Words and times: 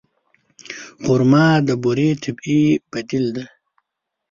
خرما 1.03 1.47
د 1.67 1.69
بوري 1.81 2.09
طبیعي 2.23 2.63
بدیل 2.91 3.25
دی. 3.35 3.45